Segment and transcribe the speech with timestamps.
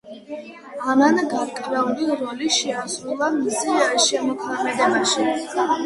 [0.93, 3.63] ამან გარკვეული როლი შეასრულა მის
[4.11, 5.33] შემოქმედებაში.